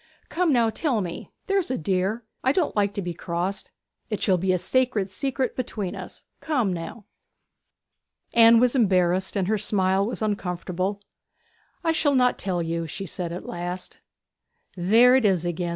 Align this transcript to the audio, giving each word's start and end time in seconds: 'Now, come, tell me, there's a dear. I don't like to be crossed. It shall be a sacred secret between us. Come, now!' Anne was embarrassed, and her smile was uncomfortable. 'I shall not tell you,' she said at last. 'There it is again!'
'Now, 0.29 0.29
come, 0.29 0.71
tell 0.71 0.99
me, 1.01 1.29
there's 1.45 1.69
a 1.69 1.77
dear. 1.77 2.23
I 2.43 2.51
don't 2.53 2.75
like 2.75 2.95
to 2.95 3.03
be 3.03 3.13
crossed. 3.13 3.69
It 4.09 4.19
shall 4.19 4.39
be 4.39 4.51
a 4.51 4.57
sacred 4.57 5.11
secret 5.11 5.55
between 5.55 5.95
us. 5.95 6.23
Come, 6.39 6.73
now!' 6.73 7.05
Anne 8.33 8.59
was 8.59 8.75
embarrassed, 8.75 9.35
and 9.35 9.47
her 9.47 9.59
smile 9.59 10.03
was 10.03 10.23
uncomfortable. 10.23 11.01
'I 11.83 11.91
shall 11.91 12.15
not 12.15 12.39
tell 12.39 12.63
you,' 12.63 12.87
she 12.87 13.05
said 13.05 13.31
at 13.31 13.45
last. 13.45 13.99
'There 14.75 15.17
it 15.17 15.23
is 15.23 15.45
again!' 15.45 15.69